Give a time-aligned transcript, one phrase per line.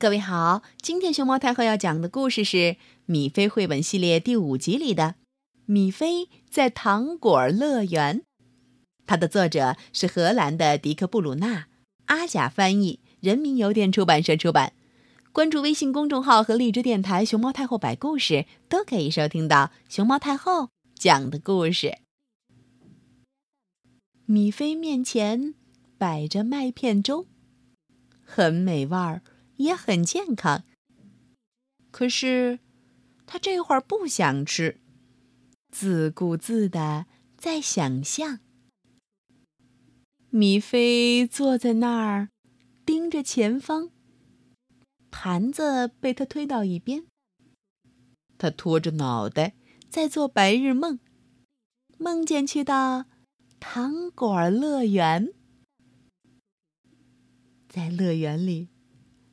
[0.00, 2.56] 各位好，今天熊猫太后要讲的故事是
[3.06, 5.02] 《米菲绘本系列》第五集里的
[5.66, 8.20] 《米菲在糖果乐园》。
[9.06, 11.66] 它的作者是荷兰的迪克·布鲁纳，
[12.04, 14.72] 阿甲翻译，人民邮电出版社出版。
[15.32, 21.98] 关注微信公众号和荔枝电台“熊猫太后摆故事”，都可以收听到熊猫太后讲的故事。
[24.26, 25.54] 米菲面前
[25.98, 27.26] 摆着麦片粥，
[28.24, 29.22] 很美味儿。
[29.58, 30.64] 也很健康。
[31.92, 32.58] 可是，
[33.26, 34.80] 他这会儿不想吃，
[35.70, 37.06] 自顾自的
[37.36, 38.40] 在想象。
[40.30, 42.30] 米菲坐在那儿，
[42.84, 43.90] 盯着前方。
[45.10, 47.06] 盘子被他推到一边，
[48.36, 49.54] 他拖着脑袋
[49.88, 51.00] 在做白日梦，
[51.96, 53.06] 梦见去到
[53.58, 55.32] 糖果乐园，
[57.68, 58.68] 在乐园里。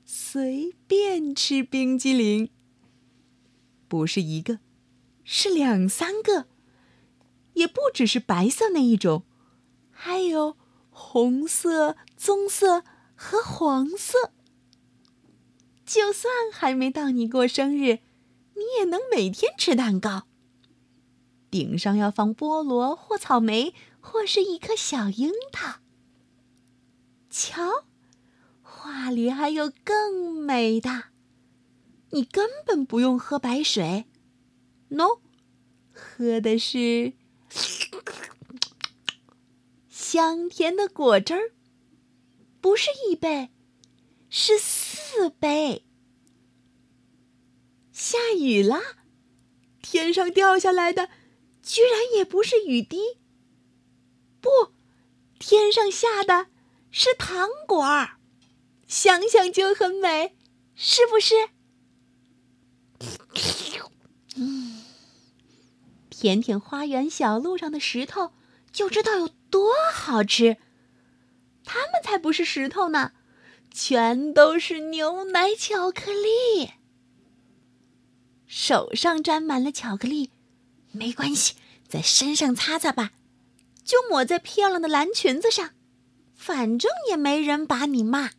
[0.07, 2.51] 随便吃冰激凌，
[3.87, 4.59] 不是一个，
[5.23, 6.45] 是两三个，
[7.53, 9.23] 也不只是白色那一种，
[9.89, 10.57] 还有
[10.91, 12.83] 红色、棕色
[13.15, 14.31] 和黄色。
[15.83, 17.99] 就算还没到你过生日，
[18.53, 20.27] 你也能每天吃蛋糕。
[21.49, 25.79] 顶上要放菠萝或草莓，或是一颗小樱桃。
[29.45, 31.03] 还有更美的，
[32.09, 34.05] 你根本不用喝白水
[34.87, 35.19] ，no，
[35.93, 37.13] 喝的是
[39.87, 41.51] 香甜的果汁儿，
[42.59, 43.51] 不是一杯，
[44.31, 45.85] 是四杯。
[47.91, 48.81] 下雨啦，
[49.83, 51.11] 天上掉下来的
[51.61, 52.97] 居然也不是雨滴，
[54.41, 54.49] 不，
[55.37, 56.47] 天上下的
[56.89, 58.17] 是糖果儿。
[58.87, 60.35] 想想就很美，
[60.75, 61.35] 是不是？
[64.35, 64.83] 嗯，
[66.09, 68.31] 舔舔花园小路上的石头，
[68.71, 70.57] 就知道有多好吃。
[71.63, 73.13] 它们才不是石头呢，
[73.71, 76.71] 全都是牛奶巧克力。
[78.45, 80.29] 手上沾满了巧克力，
[80.91, 81.55] 没关系，
[81.87, 83.13] 在身上擦擦吧，
[83.83, 85.71] 就抹在漂亮的蓝裙子上，
[86.35, 88.31] 反正也没人把你骂。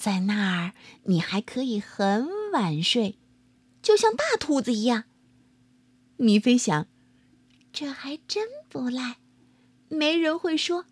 [0.00, 0.72] 在那儿，
[1.04, 3.18] 你还可以很晚睡，
[3.82, 5.04] 就像大兔子一样。
[6.16, 6.86] 米菲想，
[7.70, 9.18] 这还真不赖，
[9.90, 10.86] 没人会说：“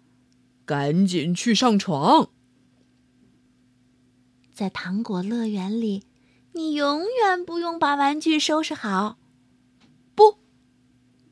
[0.67, 2.29] 赶紧去上床。”
[4.53, 6.05] 在糖果乐园里，
[6.53, 9.17] 你永远不用把玩具收拾好。
[10.15, 10.37] 不，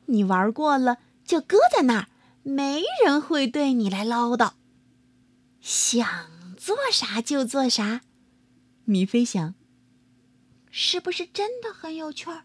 [0.07, 2.07] 你玩过了就搁在那儿，
[2.41, 4.53] 没人会对你来唠叨。
[5.61, 6.36] 想。
[6.57, 8.01] 做啥就做啥，
[8.83, 9.53] 米菲想。
[10.69, 12.43] 是不是真的很有趣儿？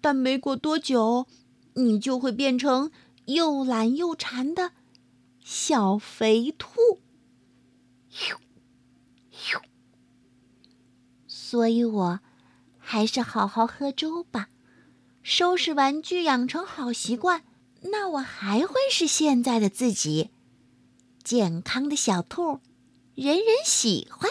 [0.00, 1.26] 但没过多久，
[1.74, 2.90] 你就会变成
[3.24, 4.72] 又懒又馋的
[5.42, 7.00] 小肥兔。
[11.26, 12.20] 所以我
[12.78, 14.48] 还是好好喝粥吧，
[15.22, 17.44] 收拾玩具，养成好习惯，
[17.82, 20.30] 那我还会是现在的自己。
[21.26, 22.60] 健康的小兔，
[23.16, 24.30] 人人喜欢。